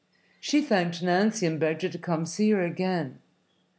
She 0.39 0.61
thanked 0.61 1.03
Nancy 1.03 1.45
and 1.45 1.59
begged 1.59 1.83
her 1.83 1.89
to 1.89 1.97
come 1.99 2.25
to 2.25 2.31
see 2.31 2.49
her 2.49 2.63
again. 2.65 3.19